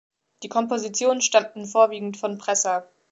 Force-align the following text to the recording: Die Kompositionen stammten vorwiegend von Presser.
Die 0.41 0.49
Kompositionen 0.49 1.21
stammten 1.21 1.67
vorwiegend 1.67 2.17
von 2.17 2.39
Presser. 2.39 2.89